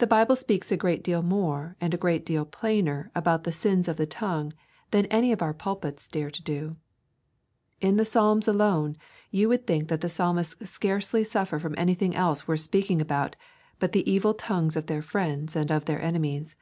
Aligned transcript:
The 0.00 0.06
Bible 0.06 0.36
speaks 0.36 0.70
a 0.70 0.76
great 0.76 1.02
deal 1.02 1.22
more 1.22 1.74
and 1.80 1.94
a 1.94 1.96
great 1.96 2.26
deal 2.26 2.44
plainer 2.44 3.10
about 3.14 3.44
the 3.44 3.52
sins 3.52 3.88
of 3.88 3.96
the 3.96 4.04
tongue 4.04 4.52
than 4.90 5.06
any 5.06 5.32
of 5.32 5.40
our 5.40 5.54
pulpits 5.54 6.08
dare 6.08 6.30
to 6.30 6.42
do. 6.42 6.72
In 7.80 7.96
the 7.96 8.04
Psalms 8.04 8.46
alone 8.46 8.98
you 9.30 9.48
would 9.48 9.66
think 9.66 9.88
that 9.88 10.02
the 10.02 10.10
psalmists 10.10 10.68
scarcely 10.68 11.24
suffer 11.24 11.58
from 11.58 11.74
anything 11.78 12.14
else 12.14 12.46
worth 12.46 12.60
speaking 12.60 13.00
about 13.00 13.34
but 13.78 13.92
the 13.92 14.04
evil 14.12 14.34
tongues 14.34 14.76
of 14.76 14.88
their 14.88 15.00
friends 15.00 15.56
and 15.56 15.70
of 15.70 15.86
their 15.86 16.02
enemies. 16.02 16.54